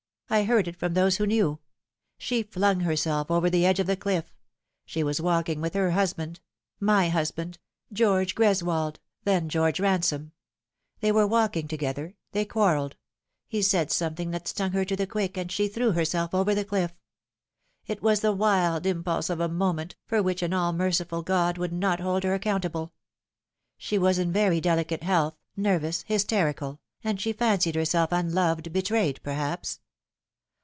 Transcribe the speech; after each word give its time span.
I 0.33 0.45
heard 0.45 0.69
it 0.69 0.77
from 0.77 0.93
those 0.93 1.17
who 1.17 1.27
knew. 1.27 1.59
She 2.17 2.43
flung 2.43 2.79
herself 2.79 3.29
over 3.29 3.49
the 3.49 3.65
edge 3.65 3.81
of 3.81 3.85
the 3.87 3.97
cliff; 3.97 4.33
she 4.85 5.03
was 5.03 5.19
walking 5.19 5.59
with 5.59 5.73
her 5.73 5.91
husband 5.91 6.39
my 6.79 7.09
husband, 7.09 7.57
George 7.91 8.33
Greswold 8.33 8.95
then 9.25 9.49
George 9.49 9.77
Ransome; 9.81 10.31
they 11.01 11.11
were 11.11 11.27
walking 11.27 11.67
together; 11.67 12.15
they 12.31 12.45
quarrelled; 12.45 12.95
he 13.49 13.61
said 13.61 13.91
something 13.91 14.31
that 14.31 14.47
stung 14.47 14.71
her 14.71 14.85
to 14.85 14.95
the 14.95 15.05
quick, 15.05 15.35
and 15.37 15.51
she 15.51 15.67
threw 15.67 15.91
herself 15.91 16.33
over 16.33 16.55
the 16.55 16.63
cliff. 16.63 16.93
It 17.85 18.01
was 18.01 18.21
the 18.21 18.31
wild 18.31 18.85
impulse 18.85 19.29
of 19.29 19.41
a 19.41 19.49
moment, 19.49 19.97
for 20.05 20.23
which 20.23 20.41
an 20.41 20.53
all 20.53 20.71
merciful 20.71 21.23
God 21.23 21.57
would 21.57 21.73
not 21.73 21.99
hold 21.99 22.23
her 22.23 22.33
accountable. 22.33 22.93
She 23.77 23.97
was 23.97 24.17
in 24.17 24.31
very 24.31 24.61
delicate 24.61 25.03
health, 25.03 25.35
nervous, 25.57 26.03
hysterical, 26.07 26.79
and 27.03 27.19
she 27.19 27.33
fancied 27.33 27.75
herself 27.75 28.13
unloved, 28.13 28.71
betrayed, 28.71 29.19
perhaps. 29.23 29.81